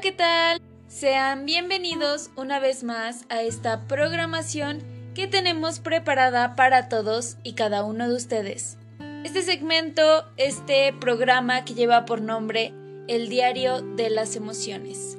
¿qué 0.00 0.12
tal? 0.12 0.60
Sean 0.88 1.46
bienvenidos 1.46 2.30
una 2.36 2.58
vez 2.58 2.84
más 2.84 3.24
a 3.30 3.40
esta 3.40 3.88
programación 3.88 4.82
que 5.14 5.26
tenemos 5.26 5.78
preparada 5.78 6.54
para 6.54 6.90
todos 6.90 7.38
y 7.42 7.54
cada 7.54 7.82
uno 7.82 8.06
de 8.06 8.14
ustedes. 8.14 8.76
Este 9.24 9.40
segmento, 9.40 10.26
este 10.36 10.92
programa 10.92 11.64
que 11.64 11.72
lleva 11.72 12.04
por 12.04 12.20
nombre 12.20 12.74
El 13.08 13.30
Diario 13.30 13.80
de 13.80 14.10
las 14.10 14.36
Emociones. 14.36 15.16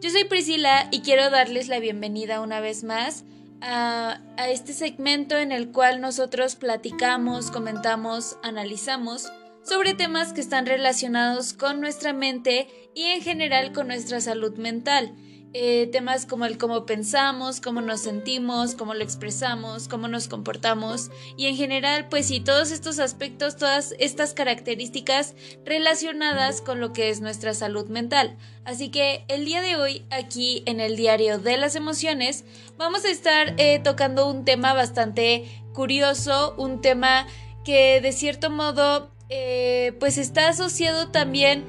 Yo 0.00 0.10
soy 0.10 0.24
Priscila 0.24 0.88
y 0.90 1.02
quiero 1.02 1.30
darles 1.30 1.68
la 1.68 1.78
bienvenida 1.78 2.40
una 2.40 2.58
vez 2.58 2.82
más 2.82 3.24
a 3.60 4.18
este 4.48 4.72
segmento 4.72 5.38
en 5.38 5.52
el 5.52 5.70
cual 5.70 6.00
nosotros 6.00 6.56
platicamos, 6.56 7.52
comentamos, 7.52 8.38
analizamos 8.42 9.30
sobre 9.64 9.94
temas 9.94 10.32
que 10.32 10.40
están 10.40 10.66
relacionados 10.66 11.54
con 11.54 11.80
nuestra 11.80 12.12
mente 12.12 12.68
y 12.94 13.04
en 13.04 13.22
general 13.22 13.72
con 13.72 13.88
nuestra 13.88 14.20
salud 14.20 14.56
mental. 14.56 15.14
Eh, 15.56 15.88
temas 15.92 16.26
como 16.26 16.46
el 16.46 16.58
cómo 16.58 16.84
pensamos, 16.84 17.60
cómo 17.60 17.80
nos 17.80 18.00
sentimos, 18.00 18.74
cómo 18.74 18.92
lo 18.92 19.04
expresamos, 19.04 19.86
cómo 19.86 20.08
nos 20.08 20.26
comportamos 20.26 21.12
y 21.36 21.46
en 21.46 21.54
general 21.54 22.08
pues 22.08 22.26
sí, 22.26 22.40
todos 22.40 22.72
estos 22.72 22.98
aspectos, 22.98 23.56
todas 23.56 23.94
estas 24.00 24.34
características 24.34 25.36
relacionadas 25.64 26.60
con 26.60 26.80
lo 26.80 26.92
que 26.92 27.08
es 27.08 27.20
nuestra 27.20 27.54
salud 27.54 27.86
mental. 27.86 28.36
Así 28.64 28.90
que 28.90 29.24
el 29.28 29.44
día 29.44 29.60
de 29.60 29.76
hoy 29.76 30.04
aquí 30.10 30.64
en 30.66 30.80
el 30.80 30.96
diario 30.96 31.38
de 31.38 31.56
las 31.56 31.76
emociones 31.76 32.44
vamos 32.76 33.04
a 33.04 33.10
estar 33.10 33.54
eh, 33.56 33.78
tocando 33.78 34.28
un 34.28 34.44
tema 34.44 34.74
bastante 34.74 35.62
curioso, 35.72 36.56
un 36.58 36.80
tema 36.80 37.28
que 37.64 38.00
de 38.00 38.10
cierto 38.10 38.50
modo 38.50 39.13
eh, 39.36 39.92
pues 39.98 40.16
está 40.16 40.48
asociado 40.48 41.08
también 41.08 41.64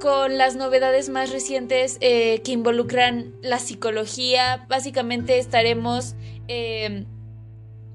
con 0.00 0.38
las 0.38 0.56
novedades 0.56 1.08
más 1.08 1.30
recientes 1.30 1.98
eh, 2.00 2.42
que 2.42 2.50
involucran 2.50 3.32
la 3.42 3.60
psicología. 3.60 4.66
Básicamente 4.68 5.38
estaremos 5.38 6.16
eh, 6.48 7.06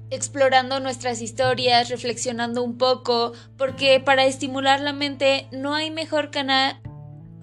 explorando 0.08 0.80
nuestras 0.80 1.20
historias, 1.20 1.90
reflexionando 1.90 2.62
un 2.62 2.78
poco, 2.78 3.32
porque 3.58 4.00
para 4.00 4.24
estimular 4.24 4.80
la 4.80 4.94
mente 4.94 5.46
no 5.52 5.74
hay 5.74 5.90
mejor 5.90 6.30
canal, 6.30 6.80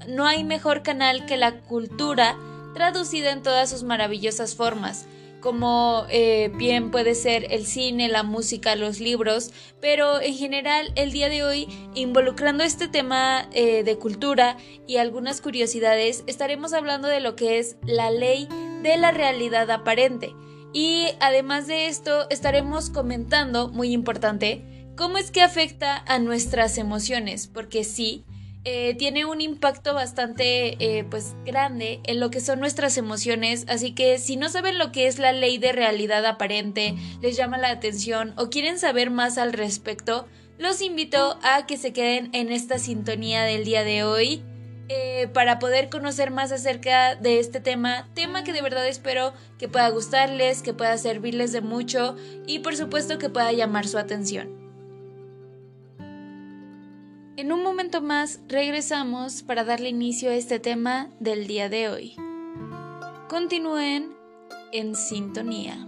no 0.08 0.26
hay 0.26 0.44
mejor 0.44 0.82
canal 0.82 1.28
que 1.28 1.38
la 1.38 1.62
cultura 1.62 2.36
traducida 2.74 3.32
en 3.32 3.44
todas 3.44 3.70
sus 3.70 3.84
maravillosas 3.84 4.56
formas 4.56 5.06
como 5.48 6.06
eh, 6.10 6.52
bien 6.58 6.92
puede 6.92 7.16
ser 7.16 7.54
el 7.54 7.66
cine, 7.66 8.10
la 8.10 8.24
música, 8.24 8.76
los 8.76 9.00
libros, 9.00 9.54
pero 9.80 10.20
en 10.20 10.36
general 10.36 10.92
el 10.96 11.14
día 11.14 11.30
de 11.30 11.42
hoy, 11.42 11.70
involucrando 11.96 12.66
este 12.66 12.90
tema 12.90 13.48
eh, 13.54 13.84
de 13.84 13.98
cultura 13.98 14.58
y 14.88 14.98
algunas 14.98 15.40
curiosidades, 15.40 16.26
estaremos 16.28 16.74
hablando 16.74 17.08
de 17.08 17.22
lo 17.22 17.38
que 17.38 17.60
es 17.60 17.78
la 17.86 18.12
ley 18.12 18.50
de 18.84 18.98
la 18.98 19.12
realidad 19.12 19.72
aparente. 19.72 20.36
Y 20.74 21.08
además 21.22 21.66
de 21.66 21.88
esto, 21.88 22.30
estaremos 22.30 22.90
comentando, 22.90 23.70
muy 23.70 23.94
importante, 23.94 24.66
cómo 24.98 25.18
es 25.18 25.32
que 25.32 25.44
afecta 25.44 26.04
a 26.08 26.20
nuestras 26.20 26.78
emociones, 26.78 27.48
porque 27.48 27.86
sí, 27.86 28.26
eh, 28.70 28.96
tiene 28.96 29.24
un 29.24 29.40
impacto 29.40 29.94
bastante 29.94 30.76
eh, 30.84 31.06
pues 31.06 31.38
grande 31.46 32.02
en 32.04 32.20
lo 32.20 32.30
que 32.30 32.42
son 32.42 32.60
nuestras 32.60 32.98
emociones 32.98 33.64
así 33.70 33.96
que 33.96 34.18
si 34.18 34.36
no 34.36 34.50
saben 34.50 34.78
lo 34.78 34.92
que 34.92 35.08
es 35.08 35.20
la 35.20 35.32
ley 35.32 35.58
de 35.58 35.72
realidad 35.72 36.26
aparente 36.26 36.94
les 37.22 37.38
llama 37.38 37.58
la 37.58 37.70
atención 37.70 38.34
o 38.36 38.50
quieren 38.50 38.78
saber 38.78 39.10
más 39.10 39.38
al 39.38 39.54
respecto 39.54 40.28
los 40.58 40.82
invito 40.82 41.40
a 41.44 41.66
que 41.66 41.78
se 41.78 41.94
queden 41.94 42.30
en 42.34 42.52
esta 42.52 42.78
sintonía 42.78 43.44
del 43.44 43.64
día 43.64 43.86
de 43.86 44.04
hoy 44.04 44.44
eh, 44.90 45.30
para 45.34 45.60
poder 45.60 45.88
conocer 45.88 46.30
más 46.30 46.52
acerca 46.52 47.16
de 47.16 47.40
este 47.40 47.62
tema, 47.62 48.10
tema 48.16 48.44
que 48.44 48.52
de 48.52 48.62
verdad 48.62 48.86
espero 48.86 49.32
que 49.58 49.70
pueda 49.70 49.88
gustarles, 49.92 50.62
que 50.62 50.74
pueda 50.74 50.98
servirles 50.98 51.54
de 51.54 51.62
mucho 51.62 52.18
y 52.46 52.60
por 52.60 52.76
supuesto 52.76 53.18
que 53.18 53.30
pueda 53.30 53.54
llamar 53.54 53.88
su 53.88 53.98
atención. 53.98 54.67
En 57.38 57.52
un 57.52 57.62
momento 57.62 58.02
más 58.02 58.40
regresamos 58.48 59.44
para 59.44 59.64
darle 59.64 59.90
inicio 59.90 60.32
a 60.32 60.34
este 60.34 60.60
tema 60.60 61.12
del 61.20 61.46
día 61.46 61.70
de 61.70 61.88
hoy. 61.88 62.16
Continúen 63.30 64.12
en 64.72 64.96
sintonía. 64.96 65.88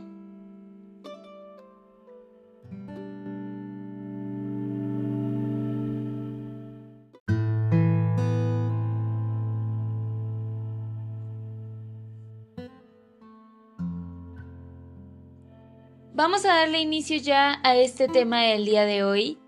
Vamos 16.13 16.45
a 16.45 16.49
darle 16.49 16.79
inicio 16.79 17.17
ya 17.17 17.59
a 17.63 17.75
este 17.75 18.07
tema 18.07 18.43
del 18.43 18.65
día 18.65 18.85
de 18.85 19.03
hoy, 19.03 19.39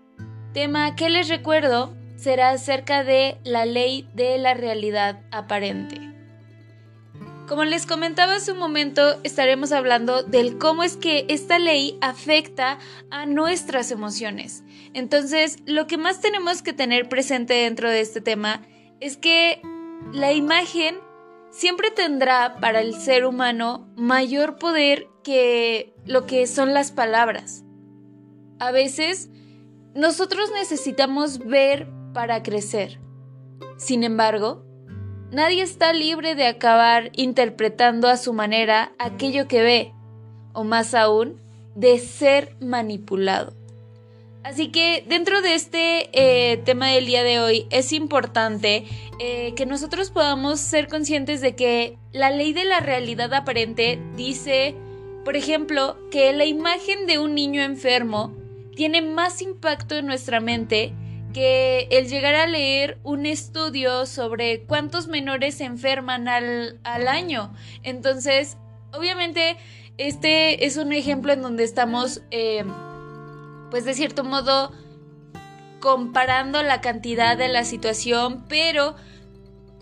Tema 0.52 0.94
que 0.96 1.08
les 1.08 1.28
recuerdo 1.28 1.94
será 2.16 2.50
acerca 2.50 3.04
de 3.04 3.38
la 3.42 3.64
ley 3.64 4.06
de 4.14 4.36
la 4.36 4.52
realidad 4.52 5.20
aparente. 5.30 5.96
Como 7.48 7.64
les 7.64 7.86
comentaba 7.86 8.34
hace 8.34 8.52
un 8.52 8.58
momento, 8.58 9.18
estaremos 9.24 9.72
hablando 9.72 10.22
del 10.22 10.58
cómo 10.58 10.82
es 10.82 10.96
que 10.96 11.24
esta 11.28 11.58
ley 11.58 11.98
afecta 12.02 12.78
a 13.10 13.24
nuestras 13.24 13.90
emociones. 13.90 14.62
Entonces, 14.92 15.58
lo 15.64 15.86
que 15.86 15.96
más 15.96 16.20
tenemos 16.20 16.62
que 16.62 16.74
tener 16.74 17.08
presente 17.08 17.54
dentro 17.54 17.88
de 17.90 18.00
este 18.00 18.20
tema 18.20 18.62
es 19.00 19.16
que 19.16 19.60
la 20.12 20.32
imagen 20.32 20.96
siempre 21.50 21.90
tendrá 21.90 22.56
para 22.60 22.80
el 22.80 22.94
ser 22.94 23.24
humano 23.24 23.88
mayor 23.96 24.56
poder 24.56 25.08
que 25.24 25.94
lo 26.04 26.26
que 26.26 26.46
son 26.46 26.74
las 26.74 26.92
palabras. 26.92 27.64
A 28.58 28.70
veces 28.70 29.30
nosotros 29.94 30.50
necesitamos 30.54 31.38
ver 31.38 31.88
para 32.12 32.42
crecer. 32.42 33.00
Sin 33.76 34.04
embargo, 34.04 34.64
nadie 35.30 35.62
está 35.62 35.92
libre 35.92 36.34
de 36.34 36.46
acabar 36.46 37.10
interpretando 37.14 38.08
a 38.08 38.16
su 38.16 38.32
manera 38.32 38.92
aquello 38.98 39.48
que 39.48 39.62
ve, 39.62 39.92
o 40.52 40.64
más 40.64 40.94
aún, 40.94 41.40
de 41.74 41.98
ser 41.98 42.56
manipulado. 42.60 43.54
Así 44.44 44.72
que 44.72 45.04
dentro 45.06 45.40
de 45.40 45.54
este 45.54 46.10
eh, 46.12 46.56
tema 46.58 46.88
del 46.88 47.06
día 47.06 47.22
de 47.22 47.38
hoy 47.38 47.66
es 47.70 47.92
importante 47.92 48.84
eh, 49.20 49.54
que 49.54 49.66
nosotros 49.66 50.10
podamos 50.10 50.58
ser 50.58 50.88
conscientes 50.88 51.40
de 51.40 51.54
que 51.54 51.96
la 52.10 52.30
ley 52.30 52.52
de 52.52 52.64
la 52.64 52.80
realidad 52.80 53.32
aparente 53.34 54.00
dice, 54.16 54.74
por 55.24 55.36
ejemplo, 55.36 55.96
que 56.10 56.32
la 56.32 56.44
imagen 56.44 57.06
de 57.06 57.20
un 57.20 57.36
niño 57.36 57.62
enfermo 57.62 58.34
tiene 58.74 59.02
más 59.02 59.42
impacto 59.42 59.96
en 59.96 60.06
nuestra 60.06 60.40
mente 60.40 60.94
que 61.32 61.88
el 61.90 62.08
llegar 62.08 62.34
a 62.34 62.46
leer 62.46 62.98
un 63.02 63.26
estudio 63.26 64.06
sobre 64.06 64.64
cuántos 64.64 65.08
menores 65.08 65.56
se 65.56 65.64
enferman 65.64 66.28
al, 66.28 66.78
año. 66.84 67.54
Entonces, 67.82 68.58
obviamente, 68.92 69.56
este 69.98 70.66
es 70.66 70.76
un 70.76 70.92
ejemplo 70.92 71.32
en 71.32 71.42
donde 71.42 71.64
estamos, 71.64 72.22
eh, 72.30 72.64
pues 73.70 73.84
de 73.84 73.94
cierto 73.94 74.24
modo, 74.24 74.72
comparando 75.80 76.62
la 76.62 76.80
cantidad 76.80 77.36
de 77.36 77.48
la 77.48 77.64
situación, 77.64 78.44
pero 78.48 78.94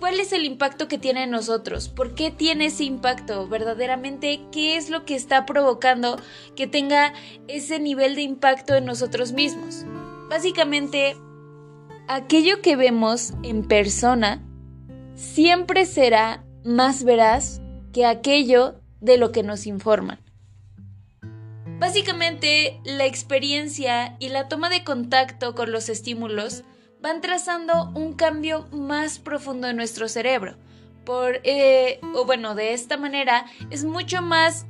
¿Cuál 0.01 0.19
es 0.19 0.33
el 0.33 0.47
impacto 0.47 0.89
que 0.89 0.97
tiene 0.97 1.25
en 1.25 1.31
nosotros? 1.31 1.91
¿Por 1.91 2.15
qué 2.15 2.31
tiene 2.31 2.67
ese 2.67 2.85
impacto? 2.85 3.47
¿Verdaderamente 3.47 4.41
qué 4.51 4.79
es 4.79 4.89
lo 4.89 5.05
que 5.05 5.15
está 5.15 5.45
provocando 5.45 6.19
que 6.57 6.67
tenga 6.67 7.13
ese 7.49 7.79
nivel 7.79 8.15
de 8.15 8.23
impacto 8.23 8.75
en 8.75 8.87
nosotros 8.87 9.33
mismos? 9.33 9.85
Básicamente, 10.31 11.17
aquello 12.09 12.63
que 12.63 12.77
vemos 12.77 13.35
en 13.43 13.69
persona 13.69 14.43
siempre 15.17 15.85
será 15.85 16.45
más 16.65 17.05
veraz 17.05 17.61
que 17.93 18.07
aquello 18.07 18.81
de 19.03 19.19
lo 19.19 19.33
que 19.33 19.43
nos 19.43 19.67
informan. 19.67 20.19
Básicamente, 21.79 22.81
la 22.85 23.05
experiencia 23.05 24.17
y 24.19 24.31
la 24.31 24.49
toma 24.49 24.71
de 24.71 24.83
contacto 24.83 25.55
con 25.55 25.73
los 25.73 25.91
estímulos 25.91 26.65
van 27.01 27.21
trazando 27.21 27.91
un 27.95 28.15
cambio 28.15 28.67
más 28.73 29.19
profundo 29.19 29.69
en 29.69 29.77
nuestro 29.77 30.09
cerebro. 30.09 30.57
Por, 31.05 31.41
eh, 31.45 32.01
o 32.15 32.25
bueno, 32.25 32.55
de 32.55 32.73
esta 32.75 32.97
manera 32.97 33.47
es 33.71 33.85
mucho 33.85 34.23
más 34.23 34.67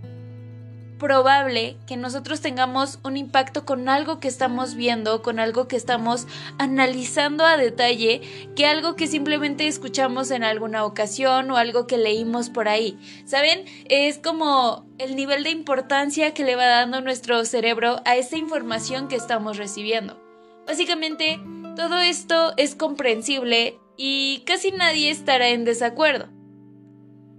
probable 1.01 1.79
que 1.87 1.97
nosotros 1.97 2.43
tengamos 2.43 3.01
un 3.03 3.17
impacto 3.17 3.65
con 3.65 3.89
algo 3.89 4.21
que 4.21 4.29
estamos 4.29 4.75
viendo, 4.75 5.23
con 5.23 5.41
algo 5.41 5.67
que 5.67 5.77
estamos 5.77 6.29
analizando 6.59 7.45
a 7.45 7.57
detalle, 7.57 8.21
que 8.55 8.67
algo 8.67 8.95
que 8.95 9.07
simplemente 9.07 9.67
escuchamos 9.67 10.31
en 10.31 10.45
alguna 10.45 10.85
ocasión 10.85 11.51
o 11.51 11.57
algo 11.57 11.87
que 11.87 11.97
leímos 11.97 12.51
por 12.51 12.69
ahí. 12.69 12.99
¿Saben? 13.25 13.65
Es 13.87 14.19
como 14.19 14.85
el 14.99 15.17
nivel 15.17 15.43
de 15.43 15.51
importancia 15.51 16.35
que 16.35 16.45
le 16.45 16.55
va 16.55 16.67
dando 16.67 17.01
nuestro 17.01 17.45
cerebro 17.47 18.03
a 18.05 18.17
esa 18.17 18.37
información 18.37 19.09
que 19.09 19.17
estamos 19.17 19.57
recibiendo. 19.57 20.21
Básicamente, 20.67 21.41
todo 21.77 22.01
esto 22.01 22.53
es 22.57 22.75
comprensible 22.75 23.79
y 23.97 24.43
casi 24.47 24.73
nadie 24.73 25.11
estará 25.11 25.49
en 25.49 25.65
desacuerdo. 25.65 26.29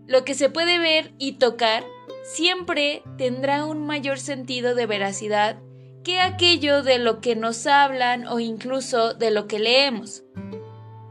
Lo 0.07 0.23
que 0.25 0.33
se 0.33 0.49
puede 0.49 0.79
ver 0.79 1.13
y 1.17 1.33
tocar 1.33 1.83
siempre 2.23 3.03
tendrá 3.17 3.65
un 3.65 3.85
mayor 3.85 4.19
sentido 4.19 4.75
de 4.75 4.85
veracidad 4.85 5.57
que 6.03 6.19
aquello 6.19 6.83
de 6.83 6.99
lo 6.99 7.21
que 7.21 7.35
nos 7.35 7.67
hablan 7.67 8.27
o 8.27 8.39
incluso 8.39 9.13
de 9.13 9.31
lo 9.31 9.47
que 9.47 9.59
leemos. 9.59 10.23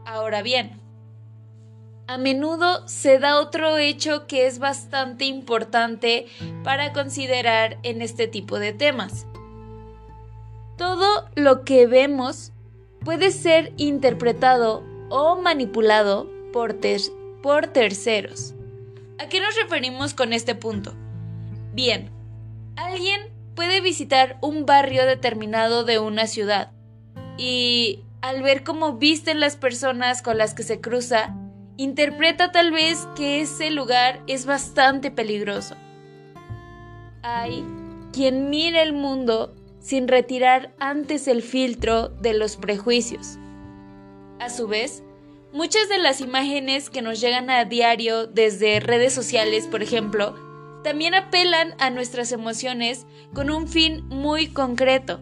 Ahora 0.05 0.41
bien, 0.41 0.81
a 2.07 2.17
menudo 2.17 2.85
se 2.87 3.19
da 3.19 3.39
otro 3.39 3.77
hecho 3.77 4.27
que 4.27 4.45
es 4.45 4.59
bastante 4.59 5.25
importante 5.25 6.27
para 6.63 6.91
considerar 6.91 7.77
en 7.83 8.01
este 8.01 8.27
tipo 8.27 8.59
de 8.59 8.73
temas. 8.73 9.27
Todo 10.77 11.29
lo 11.35 11.63
que 11.63 11.87
vemos 11.87 12.51
puede 13.03 13.31
ser 13.31 13.73
interpretado 13.77 14.83
o 15.09 15.41
manipulado 15.41 16.29
por, 16.53 16.77
por 17.41 17.67
terceros. 17.67 18.53
¿A 19.19 19.27
qué 19.27 19.39
nos 19.41 19.55
referimos 19.55 20.13
con 20.13 20.33
este 20.33 20.55
punto? 20.55 20.93
Bien, 21.73 22.09
alguien 22.75 23.21
puede 23.55 23.81
visitar 23.81 24.37
un 24.41 24.65
barrio 24.65 25.05
determinado 25.05 25.83
de 25.83 25.99
una 25.99 26.27
ciudad 26.27 26.71
y 27.37 28.03
al 28.21 28.43
ver 28.43 28.63
cómo 28.63 28.93
visten 28.93 29.39
las 29.39 29.55
personas 29.55 30.21
con 30.21 30.37
las 30.37 30.53
que 30.53 30.63
se 30.63 30.79
cruza, 30.79 31.35
interpreta 31.77 32.51
tal 32.51 32.71
vez 32.71 33.07
que 33.15 33.41
ese 33.41 33.71
lugar 33.71 34.21
es 34.27 34.45
bastante 34.45 35.11
peligroso. 35.11 35.75
Hay 37.23 37.65
quien 38.13 38.49
mira 38.49 38.83
el 38.83 38.93
mundo 38.93 39.55
sin 39.81 40.07
retirar 40.07 40.73
antes 40.79 41.27
el 41.27 41.41
filtro 41.41 42.09
de 42.09 42.33
los 42.33 42.55
prejuicios. 42.55 43.37
A 44.39 44.49
su 44.49 44.67
vez, 44.67 45.03
muchas 45.51 45.89
de 45.89 45.97
las 45.97 46.21
imágenes 46.21 46.89
que 46.89 47.01
nos 47.01 47.19
llegan 47.19 47.49
a 47.49 47.65
diario 47.65 48.27
desde 48.27 48.79
redes 48.79 49.13
sociales, 49.13 49.67
por 49.67 49.83
ejemplo, 49.83 50.35
también 50.83 51.13
apelan 51.13 51.75
a 51.79 51.89
nuestras 51.89 52.31
emociones 52.31 53.05
con 53.33 53.49
un 53.49 53.67
fin 53.67 54.05
muy 54.07 54.47
concreto, 54.47 55.19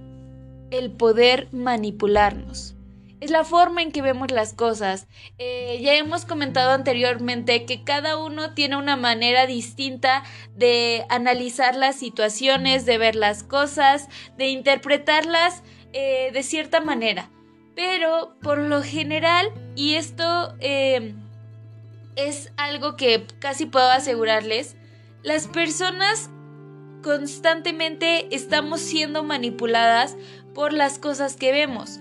el 0.71 0.91
poder 0.91 1.47
manipularnos 1.51 2.75
es 3.19 3.31
la 3.31 3.43
forma 3.43 3.81
en 3.81 3.91
que 3.91 4.01
vemos 4.01 4.31
las 4.31 4.53
cosas. 4.53 5.07
Eh, 5.37 5.79
ya 5.81 5.95
hemos 5.95 6.25
comentado 6.25 6.71
anteriormente 6.71 7.65
que 7.65 7.83
cada 7.83 8.17
uno 8.17 8.53
tiene 8.53 8.77
una 8.77 8.95
manera 8.95 9.45
distinta 9.45 10.23
de 10.55 11.05
analizar 11.09 11.75
las 11.75 11.95
situaciones, 11.97 12.85
de 12.85 12.97
ver 12.97 13.15
las 13.15 13.43
cosas, 13.43 14.07
de 14.37 14.47
interpretarlas 14.47 15.63
eh, 15.93 16.31
de 16.33 16.43
cierta 16.43 16.79
manera. 16.79 17.29
Pero 17.75 18.35
por 18.41 18.57
lo 18.57 18.83
general, 18.83 19.51
y 19.75 19.95
esto 19.95 20.55
eh, 20.59 21.13
es 22.15 22.51
algo 22.57 22.95
que 22.95 23.25
casi 23.39 23.65
puedo 23.65 23.89
asegurarles, 23.89 24.75
las 25.23 25.47
personas 25.47 26.29
constantemente 27.03 28.33
estamos 28.35 28.81
siendo 28.81 29.23
manipuladas 29.23 30.15
por 30.53 30.73
las 30.73 30.99
cosas 30.99 31.35
que 31.35 31.51
vemos. 31.51 31.99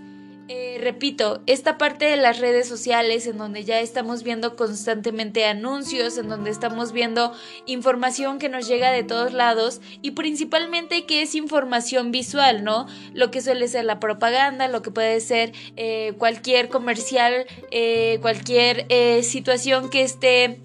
Eh, 0.51 0.79
repito, 0.81 1.43
esta 1.47 1.77
parte 1.77 2.07
de 2.07 2.17
las 2.17 2.39
redes 2.39 2.67
sociales 2.67 3.27
en 3.27 3.37
donde 3.37 3.65
ya 3.65 3.81
estamos 3.81 4.23
viendo 4.23 4.57
constantemente 4.57 5.45
anuncios, 5.45 6.17
en 6.17 6.31
donde 6.31 6.51
estamos 6.51 6.93
viendo 6.93 7.35
información 7.67 8.39
que 8.39 8.49
nos 8.49 8.67
llega 8.67 8.91
de 8.91 9.03
todos 9.03 9.35
lados 9.35 9.83
y 10.01 10.13
principalmente 10.13 11.05
que 11.05 11.21
es 11.21 11.35
información 11.35 12.13
visual, 12.13 12.65
¿no? 12.65 12.87
Lo 13.13 13.31
que 13.31 13.43
suele 13.43 13.69
ser 13.69 13.85
la 13.85 14.01
propaganda, 14.01 14.69
lo 14.69 14.81
que 14.81 14.91
puede 14.91 15.21
ser 15.21 15.53
eh, 15.77 16.15
cualquier 16.17 16.71
comercial, 16.71 17.45
eh, 17.71 18.19
cualquier 18.23 18.87
situación 19.23 19.91
que 19.91 20.03
esté 20.03 20.63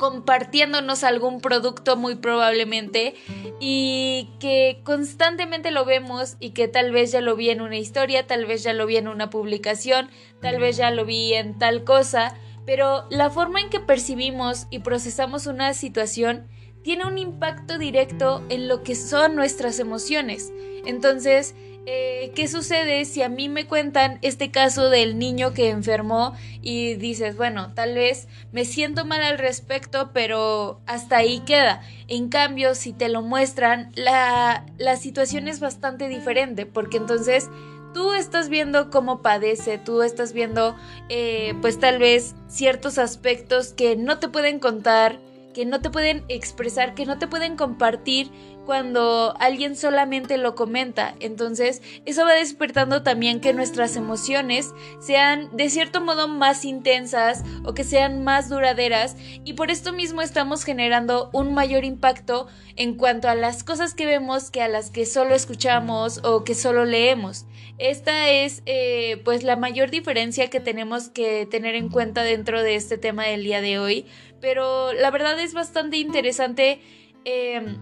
compartiéndonos 0.00 1.04
algún 1.04 1.42
producto 1.42 1.94
muy 1.94 2.14
probablemente 2.14 3.16
y 3.60 4.30
que 4.40 4.80
constantemente 4.82 5.70
lo 5.70 5.84
vemos 5.84 6.38
y 6.40 6.52
que 6.52 6.68
tal 6.68 6.90
vez 6.90 7.12
ya 7.12 7.20
lo 7.20 7.36
vi 7.36 7.50
en 7.50 7.60
una 7.60 7.76
historia, 7.76 8.26
tal 8.26 8.46
vez 8.46 8.62
ya 8.62 8.72
lo 8.72 8.86
vi 8.86 8.96
en 8.96 9.08
una 9.08 9.28
publicación, 9.28 10.08
tal 10.40 10.58
vez 10.58 10.78
ya 10.78 10.90
lo 10.90 11.04
vi 11.04 11.34
en 11.34 11.58
tal 11.58 11.84
cosa, 11.84 12.34
pero 12.64 13.04
la 13.10 13.28
forma 13.28 13.60
en 13.60 13.68
que 13.68 13.78
percibimos 13.78 14.68
y 14.70 14.78
procesamos 14.78 15.46
una 15.46 15.74
situación 15.74 16.48
tiene 16.82 17.04
un 17.04 17.18
impacto 17.18 17.76
directo 17.76 18.42
en 18.48 18.68
lo 18.68 18.82
que 18.82 18.94
son 18.94 19.36
nuestras 19.36 19.80
emociones. 19.80 20.50
Entonces, 20.86 21.54
eh, 21.92 22.30
¿qué 22.36 22.46
sucede 22.46 23.04
si 23.04 23.20
a 23.22 23.28
mí 23.28 23.48
me 23.48 23.66
cuentan 23.66 24.20
este 24.22 24.52
caso 24.52 24.90
del 24.90 25.18
niño 25.18 25.52
que 25.52 25.70
enfermó 25.70 26.34
y 26.62 26.94
dices, 26.94 27.36
bueno, 27.36 27.72
tal 27.74 27.94
vez 27.94 28.28
me 28.52 28.64
siento 28.64 29.04
mal 29.04 29.20
al 29.22 29.38
respecto, 29.38 30.10
pero 30.12 30.80
hasta 30.86 31.16
ahí 31.16 31.40
queda? 31.40 31.82
En 32.06 32.28
cambio, 32.28 32.76
si 32.76 32.92
te 32.92 33.08
lo 33.08 33.22
muestran, 33.22 33.90
la, 33.96 34.66
la 34.78 34.96
situación 34.96 35.48
es 35.48 35.58
bastante 35.58 36.06
diferente, 36.06 36.64
porque 36.64 36.98
entonces 36.98 37.50
tú 37.92 38.12
estás 38.12 38.48
viendo 38.48 38.88
cómo 38.90 39.20
padece, 39.20 39.78
tú 39.78 40.02
estás 40.02 40.32
viendo 40.32 40.76
eh, 41.08 41.54
pues 41.60 41.80
tal 41.80 41.98
vez 41.98 42.36
ciertos 42.46 42.98
aspectos 42.98 43.72
que 43.72 43.96
no 43.96 44.20
te 44.20 44.28
pueden 44.28 44.60
contar, 44.60 45.18
que 45.52 45.66
no 45.66 45.80
te 45.80 45.90
pueden 45.90 46.24
expresar, 46.28 46.94
que 46.94 47.06
no 47.06 47.18
te 47.18 47.26
pueden 47.26 47.56
compartir 47.56 48.30
cuando 48.66 49.34
alguien 49.40 49.74
solamente 49.74 50.36
lo 50.36 50.54
comenta. 50.54 51.14
Entonces, 51.18 51.82
eso 52.04 52.24
va 52.24 52.34
despertando 52.34 53.02
también 53.02 53.40
que 53.40 53.52
nuestras 53.52 53.96
emociones 53.96 54.72
sean 55.00 55.48
de 55.56 55.70
cierto 55.70 56.00
modo 56.00 56.28
más 56.28 56.64
intensas 56.64 57.42
o 57.64 57.74
que 57.74 57.84
sean 57.84 58.22
más 58.22 58.48
duraderas 58.48 59.16
y 59.44 59.54
por 59.54 59.70
esto 59.70 59.92
mismo 59.92 60.22
estamos 60.22 60.64
generando 60.64 61.30
un 61.32 61.52
mayor 61.52 61.84
impacto 61.84 62.46
en 62.76 62.94
cuanto 62.94 63.28
a 63.28 63.34
las 63.34 63.64
cosas 63.64 63.94
que 63.94 64.06
vemos 64.06 64.50
que 64.50 64.62
a 64.62 64.68
las 64.68 64.90
que 64.90 65.04
solo 65.04 65.34
escuchamos 65.34 66.20
o 66.24 66.44
que 66.44 66.54
solo 66.54 66.84
leemos. 66.84 67.46
Esta 67.78 68.28
es 68.28 68.62
eh, 68.66 69.22
pues 69.24 69.42
la 69.42 69.56
mayor 69.56 69.90
diferencia 69.90 70.50
que 70.50 70.60
tenemos 70.60 71.08
que 71.08 71.46
tener 71.46 71.74
en 71.74 71.88
cuenta 71.88 72.22
dentro 72.22 72.62
de 72.62 72.74
este 72.74 72.98
tema 72.98 73.24
del 73.24 73.42
día 73.42 73.62
de 73.62 73.78
hoy, 73.78 74.06
pero 74.40 74.92
la 74.92 75.10
verdad 75.10 75.38
es 75.38 75.54
bastante 75.54 75.98
interesante. 75.98 76.80
Em, 77.24 77.76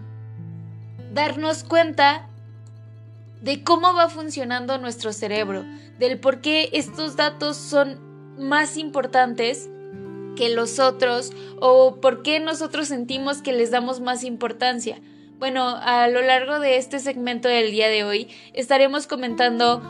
darnos 1.13 1.63
cuenta 1.63 2.27
de 3.41 3.63
cómo 3.63 3.93
va 3.93 4.09
funcionando 4.09 4.77
nuestro 4.77 5.13
cerebro, 5.13 5.63
del 5.97 6.19
por 6.19 6.41
qué 6.41 6.69
estos 6.73 7.15
datos 7.15 7.57
son 7.57 7.99
más 8.37 8.77
importantes 8.77 9.69
que 10.35 10.49
los 10.49 10.79
otros 10.79 11.31
o 11.59 11.97
por 12.01 12.21
qué 12.21 12.39
nosotros 12.39 12.87
sentimos 12.87 13.41
que 13.41 13.53
les 13.53 13.71
damos 13.71 13.99
más 13.99 14.23
importancia. 14.23 14.99
Bueno, 15.37 15.77
a 15.81 16.07
lo 16.09 16.21
largo 16.21 16.59
de 16.59 16.77
este 16.77 16.99
segmento 16.99 17.47
del 17.47 17.71
día 17.71 17.87
de 17.87 18.03
hoy 18.03 18.27
estaremos 18.53 19.07
comentando 19.07 19.81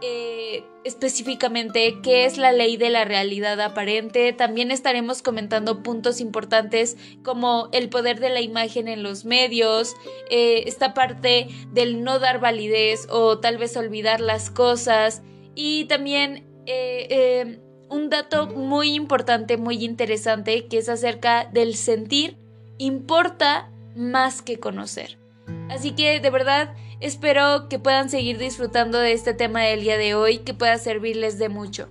eh, 0.00 0.41
específicamente 0.84 1.98
qué 2.02 2.24
es 2.24 2.38
la 2.38 2.52
ley 2.52 2.76
de 2.76 2.90
la 2.90 3.04
realidad 3.04 3.60
aparente. 3.60 4.32
También 4.32 4.70
estaremos 4.70 5.22
comentando 5.22 5.82
puntos 5.82 6.20
importantes 6.20 6.96
como 7.22 7.68
el 7.72 7.88
poder 7.88 8.20
de 8.20 8.30
la 8.30 8.40
imagen 8.40 8.88
en 8.88 9.02
los 9.02 9.24
medios, 9.24 9.94
eh, 10.30 10.64
esta 10.66 10.94
parte 10.94 11.48
del 11.72 12.02
no 12.02 12.18
dar 12.18 12.40
validez 12.40 13.06
o 13.10 13.38
tal 13.38 13.58
vez 13.58 13.76
olvidar 13.76 14.20
las 14.20 14.50
cosas 14.50 15.22
y 15.54 15.84
también 15.84 16.46
eh, 16.66 17.60
un 17.88 18.08
dato 18.08 18.46
muy 18.46 18.94
importante, 18.94 19.56
muy 19.56 19.84
interesante, 19.84 20.66
que 20.66 20.78
es 20.78 20.88
acerca 20.88 21.44
del 21.44 21.76
sentir 21.76 22.38
importa 22.78 23.70
más 23.94 24.42
que 24.42 24.58
conocer. 24.58 25.21
Así 25.68 25.92
que 25.92 26.20
de 26.20 26.30
verdad 26.30 26.74
Espero 27.02 27.68
que 27.68 27.80
puedan 27.80 28.10
seguir 28.10 28.38
disfrutando 28.38 28.96
de 28.96 29.12
este 29.12 29.34
tema 29.34 29.62
del 29.62 29.80
día 29.80 29.98
de 29.98 30.14
hoy, 30.14 30.38
que 30.38 30.54
pueda 30.54 30.78
servirles 30.78 31.36
de 31.36 31.48
mucho. 31.48 31.90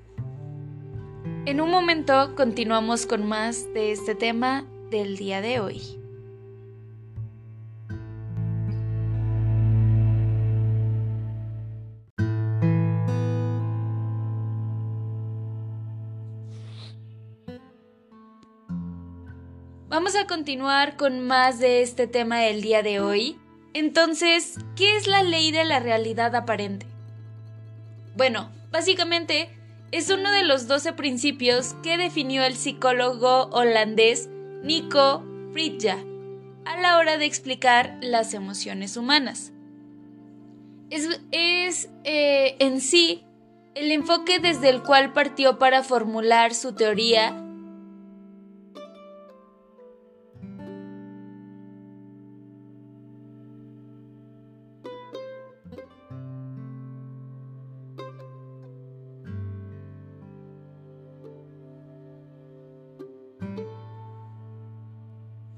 En 1.46 1.60
un 1.60 1.70
momento 1.70 2.34
continuamos 2.38 3.06
con 3.06 3.28
más 3.28 3.74
de 3.74 3.92
este 3.92 4.16
tema 4.16 4.66
del 4.90 5.18
día 5.18 5.42
de 5.42 5.60
hoy. 5.60 5.82
Vamos 19.90 20.16
a 20.16 20.26
continuar 20.26 20.96
con 20.96 21.20
más 21.20 21.60
de 21.60 21.82
este 21.82 22.08
tema 22.08 22.40
del 22.40 22.62
día 22.62 22.82
de 22.82 23.02
hoy. 23.02 23.41
Entonces, 23.74 24.58
¿qué 24.76 24.98
es 24.98 25.08
la 25.08 25.24
ley 25.24 25.52
de 25.52 25.64
la 25.64 25.80
realidad 25.80 26.36
aparente? 26.36 26.86
Bueno, 28.16 28.52
básicamente 28.72 29.50
es 29.92 30.10
uno 30.10 30.32
de 30.32 30.44
los 30.44 30.68
12 30.68 30.94
principios 30.94 31.76
que 31.82 31.98
definió 31.98 32.44
el 32.44 32.56
psicólogo 32.56 33.46
holandés 33.52 34.30
Nico 34.64 35.24
Fritja 35.54 35.98
a 36.66 36.80
la 36.80 36.98
hora 36.98 37.18
de 37.18 37.26
explicar 37.26 37.98
las 38.02 38.34
emociones 38.34 38.98
humanas. 38.98 39.52
Es, 40.90 41.90
eh, 42.04 42.56
en 42.60 42.82
sí 42.82 43.24
el 43.74 43.92
enfoque 43.92 44.40
desde 44.40 44.70
el 44.70 44.84
cual 44.84 45.14
partió 45.14 45.58
para 45.58 45.84
formular 45.84 46.54
su 46.54 46.74
teoría 46.74 47.51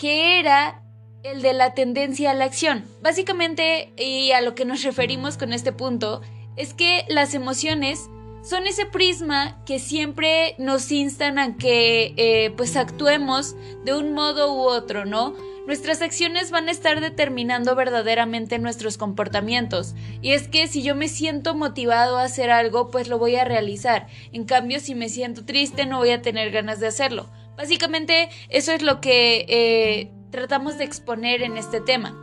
que 0.04 0.38
era 0.38 0.84
el 1.24 1.42
de 1.42 1.54
la 1.54 1.74
tendencia 1.74 2.32
a 2.32 2.34
la 2.34 2.44
acción. 2.44 2.84
Básicamente, 3.02 3.94
y 3.98 4.34
a 4.34 4.42
lo 4.42 4.54
que 4.54 4.66
nos 4.66 4.84
referimos 4.84 5.38
con 5.38 5.54
este 5.54 5.72
punto, 5.72 6.20
es 6.58 6.74
que 6.74 7.06
las 7.08 7.34
emociones 7.34 8.10
son 8.44 8.68
ese 8.68 8.86
prisma 8.86 9.64
que 9.66 9.80
siempre 9.80 10.56
nos 10.58 10.92
instan 10.92 11.40
a 11.40 11.56
que 11.56 12.14
eh, 12.18 12.52
pues 12.58 12.76
actuemos 12.76 13.56
de 13.86 13.96
un 13.96 14.12
modo 14.12 14.54
u 14.54 14.64
otro, 14.64 15.06
¿no? 15.06 15.36
Nuestras 15.68 16.02
acciones 16.02 16.52
van 16.52 16.68
a 16.68 16.72
estar 16.72 17.00
determinando 17.00 17.74
verdaderamente 17.74 18.60
nuestros 18.60 18.98
comportamientos. 18.98 19.96
Y 20.22 20.34
es 20.34 20.50
que 20.50 20.68
si 20.68 20.84
yo 20.84 20.96
me 20.96 21.08
siento 21.08 21.56
motivado 21.56 22.18
a 22.18 22.24
hacer 22.24 22.52
algo, 22.52 22.92
pues 22.92 23.08
lo 23.08 23.20
voy 23.20 23.38
a 23.38 23.46
realizar. 23.46 24.08
En 24.34 24.44
cambio, 24.44 24.82
si 24.82 24.96
me 24.96 25.08
siento 25.08 25.46
triste, 25.46 25.86
no 25.86 26.00
voy 26.00 26.10
a 26.10 26.22
tener 26.22 26.52
ganas 26.52 26.82
de 26.82 26.88
hacerlo. 26.88 27.30
Básicamente, 27.58 28.30
eso 28.50 28.72
es 28.72 28.82
lo 28.82 29.00
que 29.02 29.46
eh, 29.48 30.12
tratamos 30.32 30.78
de 30.78 30.86
exponer 30.86 31.44
en 31.44 31.58
este 31.58 31.82
tema. 31.82 32.18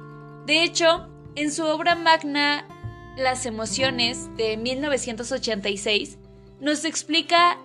De 0.46 0.64
hecho, 0.64 1.08
en 1.36 1.52
su 1.52 1.64
obra 1.64 1.94
magna 1.94 2.66
Las 3.16 3.46
emociones 3.46 4.34
de 4.36 4.56
1986, 4.56 6.18
nos 6.60 6.84
explica 6.84 7.58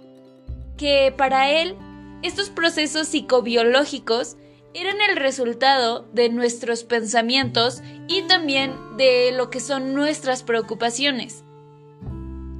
que 0.77 1.13
para 1.15 1.49
él 1.49 1.75
estos 2.23 2.49
procesos 2.49 3.07
psicobiológicos 3.07 4.37
eran 4.73 4.97
el 5.09 5.15
resultado 5.15 6.05
de 6.13 6.29
nuestros 6.29 6.83
pensamientos 6.83 7.81
y 8.07 8.23
también 8.23 8.73
de 8.97 9.31
lo 9.31 9.49
que 9.49 9.59
son 9.59 9.93
nuestras 9.93 10.43
preocupaciones, 10.43 11.45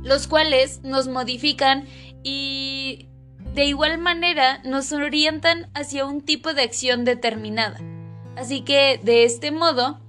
los 0.01 0.27
cuales 0.27 0.81
nos 0.83 1.07
modifican 1.07 1.85
y 2.23 3.09
de 3.55 3.63
igual 3.63 3.97
manera 3.97 4.59
nos 4.65 4.91
orientan 4.91 5.69
hacia 5.73 6.05
un 6.05 6.21
tipo 6.21 6.53
de 6.53 6.63
acción 6.63 7.05
determinada. 7.05 7.79
Así 8.35 8.61
que, 8.61 8.99
de 9.01 9.23
este 9.23 9.51
modo, 9.51 10.01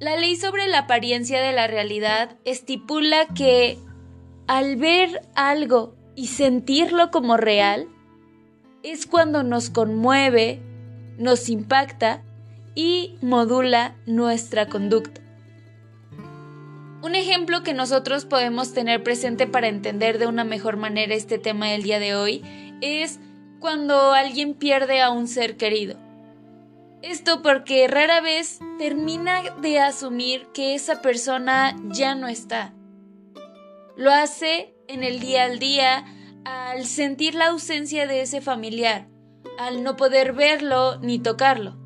la 0.00 0.16
ley 0.16 0.34
sobre 0.34 0.66
la 0.66 0.80
apariencia 0.80 1.40
de 1.40 1.52
la 1.52 1.68
realidad 1.68 2.36
estipula 2.44 3.26
que 3.36 3.78
al 4.48 4.76
ver 4.76 5.22
algo 5.36 5.94
y 6.16 6.26
sentirlo 6.26 7.12
como 7.12 7.36
real, 7.36 7.86
es 8.82 9.06
cuando 9.06 9.44
nos 9.44 9.70
conmueve, 9.70 10.60
nos 11.18 11.48
impacta 11.48 12.22
y 12.74 13.14
modula 13.22 13.94
nuestra 14.06 14.66
conducta. 14.66 15.20
Un 17.00 17.14
ejemplo 17.14 17.62
que 17.62 17.74
nosotros 17.74 18.24
podemos 18.24 18.74
tener 18.74 19.04
presente 19.04 19.46
para 19.46 19.68
entender 19.68 20.18
de 20.18 20.26
una 20.26 20.42
mejor 20.42 20.76
manera 20.76 21.14
este 21.14 21.38
tema 21.38 21.68
del 21.68 21.84
día 21.84 22.00
de 22.00 22.16
hoy 22.16 22.42
es 22.80 23.20
cuando 23.60 24.12
alguien 24.12 24.54
pierde 24.54 25.00
a 25.00 25.10
un 25.10 25.28
ser 25.28 25.56
querido. 25.56 25.98
Esto 27.02 27.42
porque 27.42 27.86
rara 27.86 28.20
vez 28.20 28.58
termina 28.78 29.42
de 29.60 29.78
asumir 29.78 30.48
que 30.52 30.74
esa 30.74 31.00
persona 31.00 31.76
ya 31.90 32.14
no 32.14 32.28
está. 32.28 32.74
Lo 33.96 34.10
hace 34.12 34.74
en 34.88 35.04
el 35.04 35.20
día 35.20 35.44
al 35.44 35.58
día 35.58 36.04
al 36.44 36.86
sentir 36.86 37.34
la 37.34 37.48
ausencia 37.48 38.06
de 38.06 38.22
ese 38.22 38.40
familiar, 38.40 39.08
al 39.58 39.82
no 39.82 39.96
poder 39.96 40.32
verlo 40.32 40.98
ni 40.98 41.18
tocarlo. 41.18 41.76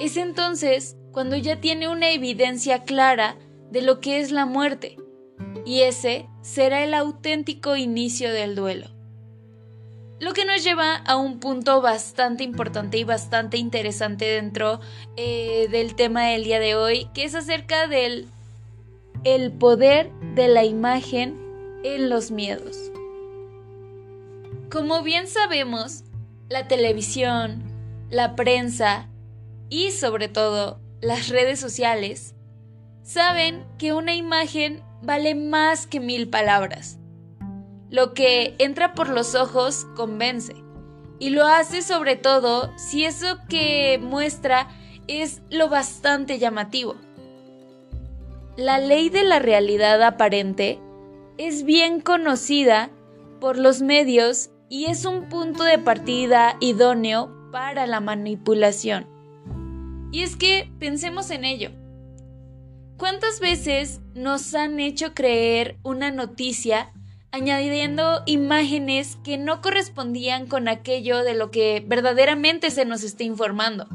Es 0.00 0.16
entonces 0.16 0.96
cuando 1.12 1.36
ya 1.36 1.60
tiene 1.60 1.88
una 1.88 2.10
evidencia 2.10 2.84
clara 2.84 3.36
de 3.70 3.82
lo 3.82 4.00
que 4.00 4.20
es 4.20 4.32
la 4.32 4.44
muerte, 4.44 4.96
y 5.64 5.80
ese 5.82 6.28
será 6.42 6.84
el 6.84 6.94
auténtico 6.94 7.76
inicio 7.76 8.32
del 8.32 8.54
duelo. 8.54 8.95
Lo 10.18 10.32
que 10.32 10.46
nos 10.46 10.64
lleva 10.64 10.96
a 10.96 11.16
un 11.16 11.40
punto 11.40 11.82
bastante 11.82 12.42
importante 12.42 12.96
y 12.96 13.04
bastante 13.04 13.58
interesante 13.58 14.24
dentro 14.24 14.80
eh, 15.16 15.68
del 15.70 15.94
tema 15.94 16.28
del 16.28 16.44
día 16.44 16.58
de 16.58 16.74
hoy, 16.74 17.08
que 17.12 17.24
es 17.24 17.34
acerca 17.34 17.86
del 17.86 18.26
el 19.24 19.52
poder 19.52 20.10
de 20.34 20.48
la 20.48 20.64
imagen 20.64 21.36
en 21.84 22.08
los 22.08 22.30
miedos. 22.30 22.76
Como 24.70 25.02
bien 25.02 25.26
sabemos, 25.26 26.04
la 26.48 26.66
televisión, 26.66 27.62
la 28.08 28.36
prensa 28.36 29.08
y 29.68 29.90
sobre 29.90 30.28
todo 30.28 30.80
las 31.00 31.28
redes 31.28 31.60
sociales 31.60 32.34
saben 33.02 33.64
que 33.78 33.92
una 33.92 34.14
imagen 34.14 34.82
vale 35.02 35.34
más 35.34 35.86
que 35.86 36.00
mil 36.00 36.28
palabras. 36.28 36.98
Lo 37.90 38.14
que 38.14 38.54
entra 38.58 38.94
por 38.94 39.08
los 39.08 39.34
ojos 39.34 39.86
convence. 39.94 40.54
Y 41.18 41.30
lo 41.30 41.46
hace 41.46 41.82
sobre 41.82 42.16
todo 42.16 42.72
si 42.76 43.04
eso 43.04 43.38
que 43.48 43.98
muestra 44.02 44.68
es 45.08 45.40
lo 45.50 45.68
bastante 45.68 46.38
llamativo. 46.38 46.96
La 48.56 48.78
ley 48.78 49.08
de 49.08 49.24
la 49.24 49.38
realidad 49.38 50.02
aparente 50.02 50.78
es 51.38 51.64
bien 51.64 52.00
conocida 52.00 52.90
por 53.40 53.58
los 53.58 53.82
medios 53.82 54.50
y 54.68 54.86
es 54.86 55.04
un 55.04 55.28
punto 55.28 55.62
de 55.62 55.78
partida 55.78 56.56
idóneo 56.60 57.30
para 57.52 57.86
la 57.86 58.00
manipulación. 58.00 59.06
Y 60.10 60.22
es 60.22 60.36
que 60.36 60.70
pensemos 60.78 61.30
en 61.30 61.44
ello. 61.44 61.70
¿Cuántas 62.96 63.40
veces 63.40 64.00
nos 64.14 64.54
han 64.54 64.80
hecho 64.80 65.12
creer 65.12 65.76
una 65.82 66.10
noticia 66.10 66.92
añadiendo 67.36 68.22
imágenes 68.24 69.18
que 69.22 69.36
no 69.36 69.60
correspondían 69.60 70.46
con 70.46 70.68
aquello 70.68 71.22
de 71.22 71.34
lo 71.34 71.50
que 71.50 71.84
verdaderamente 71.86 72.70
se 72.70 72.86
nos 72.86 73.02
está 73.02 73.24
informando. 73.24 73.86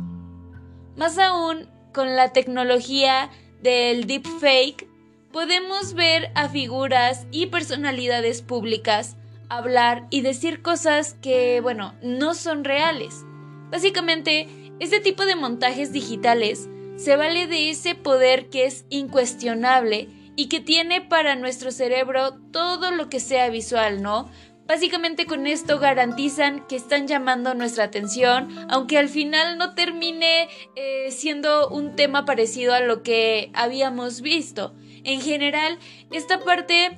Más 0.96 1.18
aún, 1.18 1.68
con 1.92 2.16
la 2.16 2.34
tecnología 2.34 3.32
del 3.64 4.06
deepfake, 4.06 4.88
podemos 5.32 5.96
ver 5.96 6.32
a 6.36 6.50
figuras 6.50 7.26
y 7.32 7.48
personalidades 7.48 8.44
públicas 8.44 9.18
hablar 9.50 10.06
y 10.12 10.22
decir 10.22 10.62
cosas 10.62 11.16
que, 11.16 11.62
bueno, 11.62 11.96
no 12.04 12.36
son 12.36 12.64
reales. 12.64 13.26
Básicamente, 13.72 14.48
este 14.80 15.00
tipo 15.00 15.26
de 15.26 15.36
montajes 15.36 15.92
digitales 15.92 16.70
se 16.96 17.16
vale 17.16 17.48
de 17.48 17.72
ese 17.72 17.96
poder 17.96 18.50
que 18.50 18.66
es 18.66 18.86
incuestionable 18.90 20.10
y 20.36 20.48
que 20.48 20.60
tiene 20.60 21.02
para 21.02 21.36
nuestro 21.36 21.72
cerebro 21.72 22.34
todo 22.52 22.92
lo 22.92 23.10
que 23.10 23.20
sea 23.20 23.50
visual, 23.50 24.02
¿no? 24.02 24.30
Básicamente 24.68 25.26
con 25.26 25.48
esto 25.48 25.80
garantizan 25.80 26.66
que 26.68 26.78
están 26.78 27.08
llamando 27.08 27.54
nuestra 27.54 27.84
atención, 27.84 28.48
aunque 28.70 28.98
al 28.98 29.10
final 29.10 29.58
no 29.58 29.76
termine 29.76 30.48
eh, 30.76 31.12
siendo 31.12 31.68
un 31.68 31.96
tema 31.96 32.24
parecido 32.24 32.74
a 32.74 32.80
lo 32.80 33.04
que 33.04 33.52
habíamos 33.54 34.22
visto. 34.22 34.74
En 35.04 35.20
general, 35.20 35.78
esta 36.12 36.40
parte 36.40 36.98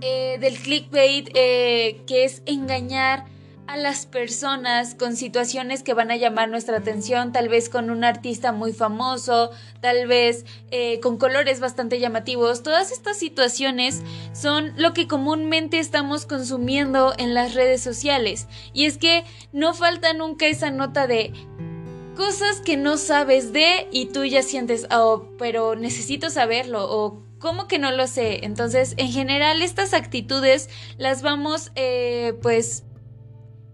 eh, 0.00 0.38
del 0.40 0.58
clickbait, 0.58 1.28
eh, 1.34 2.00
que 2.06 2.24
es 2.24 2.42
engañar 2.46 3.26
a 3.70 3.76
las 3.76 4.04
personas 4.04 4.96
con 4.96 5.14
situaciones 5.14 5.84
que 5.84 5.94
van 5.94 6.10
a 6.10 6.16
llamar 6.16 6.48
nuestra 6.48 6.78
atención, 6.78 7.30
tal 7.30 7.48
vez 7.48 7.68
con 7.68 7.90
un 7.90 8.02
artista 8.02 8.50
muy 8.50 8.72
famoso, 8.72 9.52
tal 9.80 10.08
vez 10.08 10.44
eh, 10.72 10.98
con 10.98 11.18
colores 11.18 11.60
bastante 11.60 12.00
llamativos. 12.00 12.64
Todas 12.64 12.90
estas 12.90 13.16
situaciones 13.16 14.02
son 14.32 14.72
lo 14.76 14.92
que 14.92 15.06
comúnmente 15.06 15.78
estamos 15.78 16.26
consumiendo 16.26 17.14
en 17.16 17.32
las 17.32 17.54
redes 17.54 17.80
sociales. 17.80 18.48
Y 18.72 18.86
es 18.86 18.98
que 18.98 19.24
no 19.52 19.72
falta 19.72 20.14
nunca 20.14 20.48
esa 20.48 20.72
nota 20.72 21.06
de 21.06 21.32
cosas 22.16 22.60
que 22.62 22.76
no 22.76 22.96
sabes 22.96 23.52
de 23.52 23.86
y 23.92 24.06
tú 24.06 24.24
ya 24.24 24.42
sientes, 24.42 24.88
oh, 24.90 25.28
pero 25.38 25.76
necesito 25.76 26.28
saberlo 26.28 26.90
o 26.90 27.22
¿Cómo 27.38 27.68
que 27.68 27.78
no 27.78 27.90
lo 27.90 28.06
sé? 28.06 28.44
Entonces, 28.44 28.92
en 28.98 29.10
general, 29.10 29.62
estas 29.62 29.94
actitudes 29.94 30.68
las 30.98 31.22
vamos, 31.22 31.72
eh, 31.74 32.34
pues, 32.42 32.84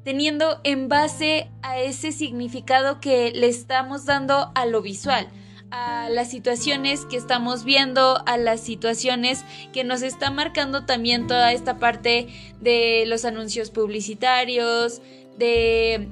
teniendo 0.06 0.60
en 0.62 0.88
base 0.88 1.50
a 1.62 1.80
ese 1.80 2.12
significado 2.12 3.00
que 3.00 3.32
le 3.32 3.48
estamos 3.48 4.04
dando 4.04 4.52
a 4.54 4.64
lo 4.64 4.80
visual 4.80 5.28
a 5.72 6.08
las 6.10 6.30
situaciones 6.30 7.04
que 7.06 7.16
estamos 7.16 7.64
viendo, 7.64 8.22
a 8.24 8.36
las 8.36 8.60
situaciones 8.60 9.44
que 9.72 9.82
nos 9.82 10.02
está 10.02 10.30
marcando 10.30 10.86
también 10.86 11.26
toda 11.26 11.52
esta 11.52 11.80
parte 11.80 12.28
de 12.60 13.02
los 13.08 13.24
anuncios 13.24 13.72
publicitarios, 13.72 15.02
de, 15.38 16.06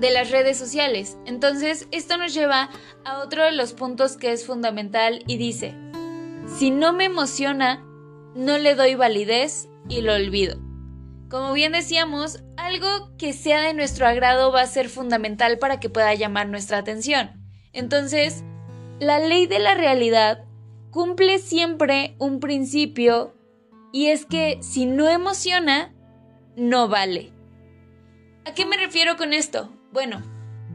de 0.00 0.10
las 0.10 0.32
redes 0.32 0.58
sociales. 0.58 1.16
Entonces, 1.24 1.86
esto 1.92 2.18
nos 2.18 2.34
lleva 2.34 2.68
a 3.04 3.18
otro 3.18 3.44
de 3.44 3.52
los 3.52 3.74
puntos 3.74 4.16
que 4.16 4.32
es 4.32 4.44
fundamental 4.44 5.22
y 5.28 5.36
dice, 5.36 5.76
si 6.58 6.72
no 6.72 6.92
me 6.92 7.04
emociona, 7.04 7.86
no 8.34 8.58
le 8.58 8.74
doy 8.74 8.96
validez 8.96 9.68
y 9.88 10.00
lo 10.00 10.14
olvido. 10.14 10.71
Como 11.32 11.54
bien 11.54 11.72
decíamos, 11.72 12.44
algo 12.58 13.16
que 13.16 13.32
sea 13.32 13.62
de 13.62 13.72
nuestro 13.72 14.06
agrado 14.06 14.52
va 14.52 14.60
a 14.60 14.66
ser 14.66 14.90
fundamental 14.90 15.58
para 15.58 15.80
que 15.80 15.88
pueda 15.88 16.12
llamar 16.12 16.46
nuestra 16.46 16.76
atención. 16.76 17.42
Entonces, 17.72 18.44
la 19.00 19.18
ley 19.18 19.46
de 19.46 19.58
la 19.58 19.74
realidad 19.74 20.44
cumple 20.90 21.38
siempre 21.38 22.16
un 22.18 22.38
principio 22.38 23.34
y 23.94 24.08
es 24.08 24.26
que 24.26 24.58
si 24.60 24.84
no 24.84 25.08
emociona, 25.08 25.94
no 26.54 26.88
vale. 26.88 27.32
¿A 28.44 28.52
qué 28.52 28.66
me 28.66 28.76
refiero 28.76 29.16
con 29.16 29.32
esto? 29.32 29.72
Bueno, 29.90 30.22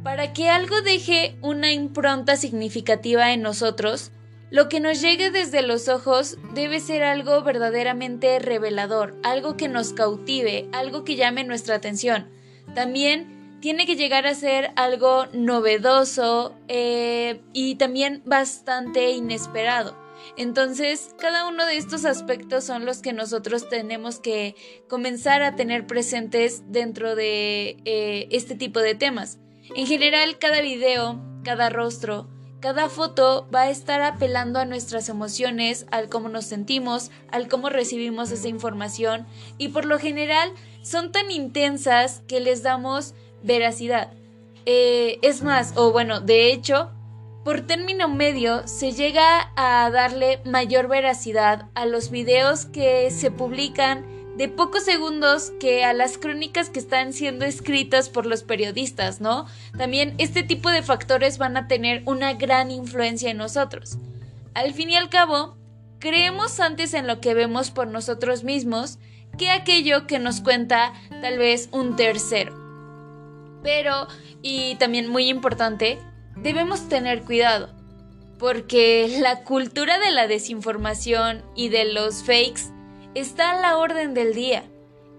para 0.01 0.33
que 0.33 0.49
algo 0.49 0.81
deje 0.81 1.37
una 1.43 1.71
impronta 1.71 2.35
significativa 2.35 3.31
en 3.31 3.43
nosotros, 3.43 4.11
lo 4.49 4.69
que 4.69 4.79
nos 4.79 5.01
llegue 5.01 5.29
desde 5.29 5.61
los 5.61 5.89
ojos 5.89 6.37
debe 6.53 6.79
ser 6.79 7.03
algo 7.03 7.43
verdaderamente 7.43 8.39
revelador, 8.39 9.15
algo 9.23 9.57
que 9.57 9.67
nos 9.67 9.93
cautive, 9.93 10.69
algo 10.71 11.03
que 11.03 11.15
llame 11.17 11.43
nuestra 11.43 11.75
atención. 11.75 12.29
También 12.73 13.59
tiene 13.59 13.85
que 13.85 13.95
llegar 13.95 14.25
a 14.25 14.35
ser 14.35 14.71
algo 14.75 15.25
novedoso 15.33 16.55
eh, 16.67 17.41
y 17.53 17.75
también 17.75 18.21
bastante 18.25 19.11
inesperado. 19.11 19.97
Entonces, 20.37 21.13
cada 21.17 21.47
uno 21.47 21.65
de 21.65 21.77
estos 21.77 22.05
aspectos 22.05 22.63
son 22.63 22.85
los 22.85 23.01
que 23.01 23.13
nosotros 23.13 23.69
tenemos 23.69 24.19
que 24.19 24.55
comenzar 24.87 25.41
a 25.41 25.55
tener 25.55 25.87
presentes 25.87 26.63
dentro 26.71 27.15
de 27.15 27.77
eh, 27.85 28.27
este 28.31 28.55
tipo 28.55 28.79
de 28.79 28.95
temas. 28.95 29.39
En 29.75 29.85
general, 29.87 30.37
cada 30.39 30.61
video, 30.61 31.21
cada 31.43 31.69
rostro, 31.69 32.29
cada 32.59 32.89
foto 32.89 33.47
va 33.53 33.63
a 33.63 33.69
estar 33.69 34.01
apelando 34.01 34.59
a 34.59 34.65
nuestras 34.65 35.09
emociones, 35.09 35.85
al 35.91 36.09
cómo 36.09 36.29
nos 36.29 36.45
sentimos, 36.45 37.11
al 37.29 37.47
cómo 37.47 37.69
recibimos 37.69 38.31
esa 38.31 38.47
información 38.47 39.27
y 39.57 39.69
por 39.69 39.85
lo 39.85 39.99
general 39.99 40.51
son 40.81 41.11
tan 41.11 41.29
intensas 41.31 42.23
que 42.27 42.39
les 42.39 42.63
damos 42.63 43.13
veracidad. 43.43 44.11
Eh, 44.65 45.19
es 45.21 45.43
más, 45.43 45.73
o 45.75 45.91
bueno, 45.91 46.19
de 46.19 46.51
hecho, 46.51 46.91
por 47.43 47.61
término 47.61 48.09
medio 48.09 48.67
se 48.67 48.91
llega 48.91 49.51
a 49.55 49.89
darle 49.91 50.41
mayor 50.43 50.87
veracidad 50.87 51.69
a 51.75 51.85
los 51.85 52.09
videos 52.09 52.65
que 52.65 53.09
se 53.11 53.31
publican 53.31 54.16
de 54.37 54.47
pocos 54.47 54.85
segundos 54.85 55.51
que 55.59 55.83
a 55.83 55.93
las 55.93 56.19
crónicas 56.19 56.69
que 56.69 56.79
están 56.79 57.11
siendo 57.11 57.43
escritas 57.43 58.09
por 58.09 58.27
los 58.27 58.43
periodistas, 58.43 59.19
¿no? 59.19 59.47
También 59.77 60.13
este 60.19 60.43
tipo 60.43 60.69
de 60.69 60.83
factores 60.83 61.39
van 61.39 61.57
a 61.57 61.67
tener 61.67 62.03
una 62.05 62.33
gran 62.33 62.69
influencia 62.69 63.31
en 63.31 63.37
nosotros. 63.37 63.97
Al 64.53 64.73
fin 64.73 64.91
y 64.91 64.95
al 64.95 65.09
cabo, 65.09 65.57
creemos 65.97 66.59
antes 66.59 66.93
en 66.93 67.07
lo 67.07 67.19
que 67.19 67.33
vemos 67.33 67.71
por 67.71 67.87
nosotros 67.87 68.43
mismos 68.43 68.99
que 69.39 69.49
aquello 69.49 70.05
que 70.05 70.19
nos 70.19 70.41
cuenta 70.41 70.93
tal 71.21 71.39
vez 71.39 71.69
un 71.71 71.95
tercero. 71.95 72.55
Pero, 73.63 74.07
y 74.43 74.75
también 74.75 75.09
muy 75.09 75.29
importante, 75.29 75.97
debemos 76.35 76.87
tener 76.89 77.23
cuidado, 77.23 77.69
porque 78.37 79.17
la 79.19 79.43
cultura 79.43 79.97
de 79.97 80.11
la 80.11 80.27
desinformación 80.27 81.43
y 81.55 81.69
de 81.69 81.85
los 81.85 82.23
fakes 82.23 82.76
está 83.15 83.51
a 83.51 83.61
la 83.61 83.77
orden 83.77 84.13
del 84.13 84.33
día 84.33 84.63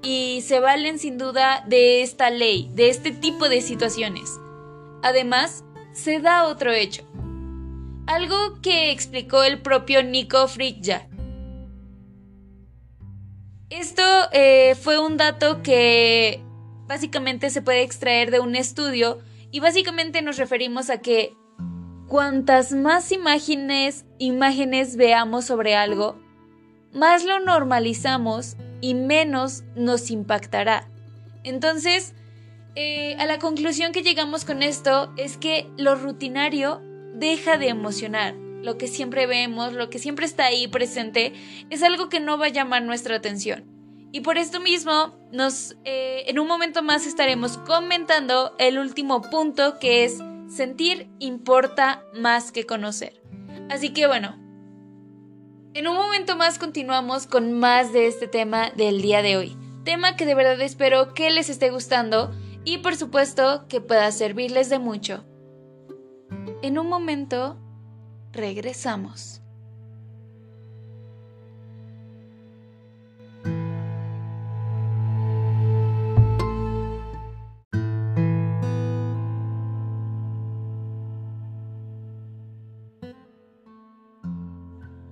y 0.02 0.42
se 0.42 0.60
valen 0.60 0.98
sin 0.98 1.18
duda 1.18 1.64
de 1.66 2.02
esta 2.02 2.30
ley, 2.30 2.70
de 2.74 2.88
este 2.88 3.10
tipo 3.10 3.48
de 3.48 3.60
situaciones. 3.60 4.38
Además, 5.02 5.64
se 5.92 6.20
da 6.20 6.44
otro 6.46 6.72
hecho. 6.72 7.02
Algo 8.06 8.60
que 8.62 8.90
explicó 8.90 9.42
el 9.42 9.60
propio 9.60 10.02
Nico 10.02 10.48
Fritja. 10.48 11.06
Esto 13.70 14.02
eh, 14.32 14.74
fue 14.80 14.98
un 14.98 15.16
dato 15.16 15.62
que 15.62 16.42
básicamente 16.86 17.50
se 17.50 17.60
puede 17.60 17.82
extraer 17.82 18.30
de 18.30 18.40
un 18.40 18.56
estudio 18.56 19.18
y 19.50 19.60
básicamente 19.60 20.22
nos 20.22 20.38
referimos 20.38 20.88
a 20.88 20.98
que 20.98 21.34
cuantas 22.08 22.72
más 22.72 23.12
imágenes, 23.12 24.06
imágenes 24.18 24.96
veamos 24.96 25.44
sobre 25.44 25.76
algo, 25.76 26.18
más 26.92 27.24
lo 27.24 27.40
normalizamos 27.40 28.56
y 28.80 28.94
menos 28.94 29.64
nos 29.74 30.10
impactará. 30.10 30.88
Entonces, 31.44 32.14
eh, 32.74 33.16
a 33.18 33.26
la 33.26 33.38
conclusión 33.38 33.92
que 33.92 34.02
llegamos 34.02 34.44
con 34.44 34.62
esto 34.62 35.12
es 35.16 35.36
que 35.36 35.66
lo 35.76 35.96
rutinario 35.96 36.80
deja 37.14 37.58
de 37.58 37.68
emocionar. 37.68 38.34
Lo 38.34 38.76
que 38.76 38.88
siempre 38.88 39.26
vemos, 39.26 39.72
lo 39.72 39.88
que 39.90 39.98
siempre 39.98 40.26
está 40.26 40.46
ahí 40.46 40.68
presente, 40.68 41.32
es 41.70 41.82
algo 41.82 42.08
que 42.08 42.20
no 42.20 42.38
va 42.38 42.46
a 42.46 42.50
llamar 42.50 42.82
nuestra 42.82 43.16
atención. 43.16 43.64
Y 44.10 44.20
por 44.20 44.38
esto 44.38 44.60
mismo, 44.60 45.14
nos, 45.32 45.76
eh, 45.84 46.24
en 46.26 46.38
un 46.38 46.46
momento 46.46 46.82
más 46.82 47.06
estaremos 47.06 47.58
comentando 47.58 48.54
el 48.58 48.78
último 48.78 49.22
punto 49.22 49.78
que 49.78 50.04
es 50.04 50.18
sentir 50.48 51.10
importa 51.18 52.02
más 52.14 52.52
que 52.52 52.64
conocer. 52.64 53.20
Así 53.68 53.90
que 53.90 54.06
bueno, 54.06 54.36
en 55.78 55.86
un 55.86 55.94
momento 55.94 56.36
más 56.36 56.58
continuamos 56.58 57.28
con 57.28 57.52
más 57.52 57.92
de 57.92 58.08
este 58.08 58.26
tema 58.26 58.70
del 58.70 59.00
día 59.00 59.22
de 59.22 59.36
hoy. 59.36 59.56
Tema 59.84 60.16
que 60.16 60.26
de 60.26 60.34
verdad 60.34 60.60
espero 60.60 61.14
que 61.14 61.30
les 61.30 61.48
esté 61.48 61.70
gustando 61.70 62.32
y 62.64 62.78
por 62.78 62.96
supuesto 62.96 63.66
que 63.68 63.80
pueda 63.80 64.10
servirles 64.10 64.70
de 64.70 64.80
mucho. 64.80 65.24
En 66.62 66.80
un 66.80 66.88
momento 66.88 67.60
regresamos. 68.32 69.40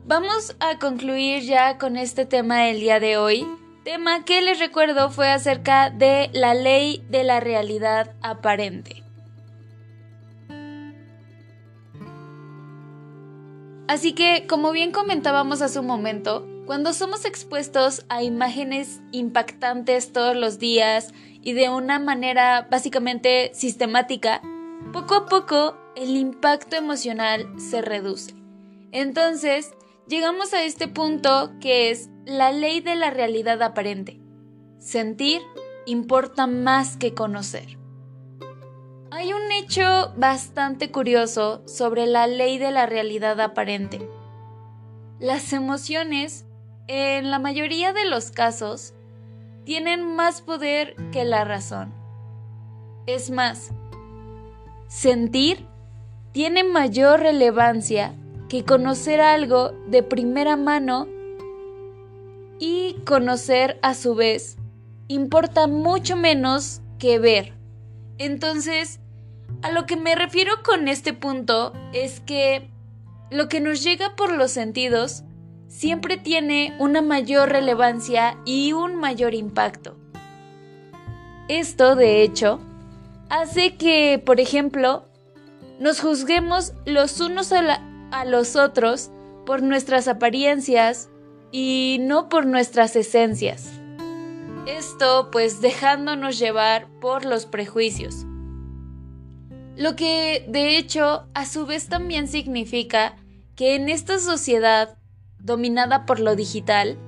Vamos 0.09 0.55
a 0.61 0.79
concluir 0.79 1.43
ya 1.43 1.79
con 1.79 1.97
este 1.97 2.27
tema 2.27 2.61
del 2.61 2.79
día 2.79 3.01
de 3.01 3.17
hoy. 3.17 3.45
Tema 3.83 4.25
que 4.25 4.41
les 4.41 4.61
recuerdo 4.61 5.11
fue 5.11 5.33
acerca 5.33 5.91
de 5.91 6.31
la 6.33 6.55
ley 6.55 7.05
de 7.11 7.25
la 7.25 7.41
realidad 7.41 8.15
aparente. 8.23 9.03
Así 13.89 14.13
que, 14.13 14.47
como 14.47 14.71
bien 14.71 14.93
comentábamos 14.93 15.61
hace 15.61 15.81
un 15.81 15.87
momento, 15.87 16.47
cuando 16.67 16.93
somos 16.93 17.25
expuestos 17.25 18.07
a 18.09 18.23
imágenes 18.23 19.01
impactantes 19.11 20.13
todos 20.13 20.37
los 20.37 20.61
días 20.61 21.13
y 21.43 21.55
de 21.55 21.69
una 21.69 21.99
manera 21.99 22.69
básicamente 22.71 23.51
sistemática, 23.55 24.41
poco 24.93 25.17
a 25.17 25.27
poco 25.27 25.77
el 25.97 26.11
impacto 26.11 26.77
emocional 26.77 27.49
se 27.59 27.83
reduce. 27.83 28.37
Entonces, 28.93 29.73
llegamos 30.09 30.55
a 30.55 30.63
este 30.65 30.89
punto 30.89 31.53
que 31.61 31.91
es 31.91 32.11
la 32.25 32.53
ley 32.53 32.81
de 32.81 32.95
la 32.95 33.11
realidad 33.11 33.63
aparente. 33.63 34.21
Sentir 34.79 35.43
importa 35.87 36.47
más 36.47 36.97
que 36.97 37.15
conocer. 37.15 37.79
Hay 39.11 39.33
un 39.33 39.51
hecho 39.53 40.13
bastante 40.17 40.91
curioso 40.91 41.63
sobre 41.67 42.07
la 42.07 42.27
ley 42.27 42.59
de 42.59 42.71
la 42.71 42.87
realidad 42.87 43.41
aparente. 43.41 44.09
Las 45.19 45.53
emociones, 45.53 46.45
en 46.89 47.31
la 47.31 47.39
mayoría 47.39 47.93
de 47.93 48.05
los 48.05 48.31
casos, 48.31 48.95
tienen 49.65 50.15
más 50.15 50.43
poder 50.43 50.95
que 51.13 51.25
la 51.25 51.45
razón. 51.45 51.95
Es 53.07 53.31
más, 53.31 53.71
sentir 54.89 55.67
tiene 56.33 56.65
mayor 56.65 57.21
relevancia 57.21 58.13
que 58.49 58.65
conocer 58.65 59.21
algo 59.21 59.73
de 59.89 60.03
primera 60.03 60.57
mano 60.57 61.09
y 62.59 62.97
conocer 63.05 63.79
a 63.83 63.95
su 63.95 64.15
vez 64.15 64.57
importa 65.09 65.67
mucho 65.67 66.17
menos 66.17 66.81
que 66.99 67.19
ver. 67.19 67.53
Entonces, 68.19 69.01
a 69.63 69.71
lo 69.71 69.87
que 69.87 69.97
me 69.97 70.15
refiero 70.15 70.63
con 70.65 70.89
este 70.89 71.13
punto 71.13 71.73
es 71.93 72.21
que 72.21 72.71
lo 73.31 73.49
que 73.49 73.61
nos 73.61 73.83
llega 73.83 74.17
por 74.17 74.33
los 74.33 74.53
sentidos 74.53 75.25
siempre 75.69 76.17
tiene 76.17 76.75
una 76.79 77.03
mayor 77.03 77.51
relevancia 77.51 78.39
y 78.45 78.73
un 78.73 78.97
mayor 78.97 79.35
impacto. 79.35 79.97
Esto, 81.49 81.95
de 81.95 82.23
hecho, 82.23 82.61
hace 83.29 83.77
que, 83.77 84.23
por 84.25 84.41
ejemplo, 84.41 85.05
nos 85.79 86.01
juzguemos 86.01 86.73
los 86.85 87.21
unos 87.21 87.53
a, 87.53 87.63
la, 87.63 87.86
a 88.11 88.25
los 88.25 88.57
otros 88.57 89.11
por 89.45 89.63
nuestras 89.63 90.09
apariencias 90.09 91.09
y 91.53 91.99
no 92.01 92.29
por 92.29 92.47
nuestras 92.47 92.97
esencias. 92.97 93.73
Esto 94.67 95.31
pues 95.31 95.61
dejándonos 95.61 96.39
llevar 96.39 96.89
por 97.01 97.25
los 97.25 97.47
prejuicios. 97.47 98.27
Lo 99.77 99.95
que 99.95 100.45
de 100.49 100.77
hecho 100.77 101.29
a 101.35 101.47
su 101.47 101.67
vez 101.67 101.89
también 101.89 102.29
significa 102.29 103.17
que 103.55 103.75
en 103.75 103.89
esta 103.89 104.19
sociedad 104.19 104.99
dominada 105.39 106.07
por 106.07 106.19
lo 106.19 106.35
digital, 106.35 106.99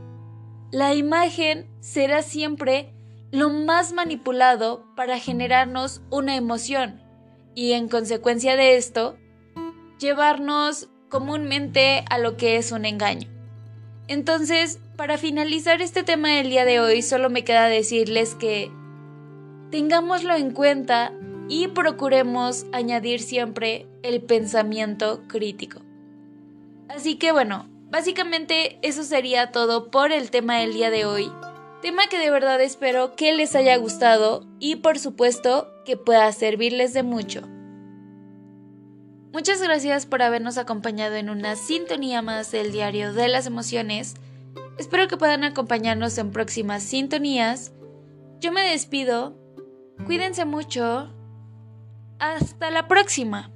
la 0.70 0.94
imagen 0.94 1.66
será 1.80 2.22
siempre 2.22 2.92
lo 3.30 3.50
más 3.50 3.92
manipulado 3.92 4.84
para 4.94 5.18
generarnos 5.18 6.02
una 6.10 6.36
emoción 6.36 7.02
y 7.54 7.72
en 7.72 7.88
consecuencia 7.88 8.56
de 8.56 8.76
esto, 8.76 9.16
llevarnos 9.98 10.88
comúnmente 11.08 12.04
a 12.10 12.18
lo 12.18 12.36
que 12.36 12.56
es 12.56 12.72
un 12.72 12.84
engaño. 12.84 13.28
Entonces, 14.08 14.78
para 14.96 15.18
finalizar 15.18 15.82
este 15.82 16.02
tema 16.02 16.30
del 16.30 16.48
día 16.48 16.64
de 16.64 16.80
hoy, 16.80 17.02
solo 17.02 17.30
me 17.30 17.44
queda 17.44 17.66
decirles 17.66 18.34
que 18.34 18.70
tengámoslo 19.70 20.34
en 20.34 20.52
cuenta 20.52 21.12
y 21.48 21.68
procuremos 21.68 22.66
añadir 22.72 23.20
siempre 23.20 23.86
el 24.02 24.22
pensamiento 24.22 25.22
crítico. 25.28 25.80
Así 26.88 27.16
que 27.16 27.32
bueno, 27.32 27.68
básicamente 27.90 28.78
eso 28.82 29.02
sería 29.02 29.52
todo 29.52 29.90
por 29.90 30.10
el 30.12 30.30
tema 30.30 30.58
del 30.58 30.72
día 30.72 30.90
de 30.90 31.04
hoy. 31.04 31.30
Tema 31.82 32.08
que 32.08 32.18
de 32.18 32.30
verdad 32.30 32.60
espero 32.60 33.14
que 33.14 33.32
les 33.32 33.54
haya 33.54 33.76
gustado 33.76 34.46
y 34.58 34.76
por 34.76 34.98
supuesto 34.98 35.68
que 35.84 35.96
pueda 35.96 36.32
servirles 36.32 36.92
de 36.92 37.02
mucho. 37.02 37.42
Muchas 39.32 39.60
gracias 39.62 40.06
por 40.06 40.22
habernos 40.22 40.56
acompañado 40.56 41.16
en 41.16 41.28
una 41.28 41.54
sintonía 41.54 42.22
más 42.22 42.50
del 42.50 42.72
diario 42.72 43.12
de 43.12 43.28
las 43.28 43.46
emociones. 43.46 44.14
Espero 44.78 45.06
que 45.06 45.16
puedan 45.16 45.44
acompañarnos 45.44 46.16
en 46.18 46.30
próximas 46.30 46.82
sintonías. 46.82 47.72
Yo 48.40 48.52
me 48.52 48.62
despido. 48.62 49.36
Cuídense 50.06 50.44
mucho. 50.44 51.12
Hasta 52.18 52.70
la 52.70 52.88
próxima. 52.88 53.52